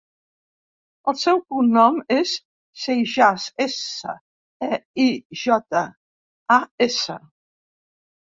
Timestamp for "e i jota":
4.69-5.85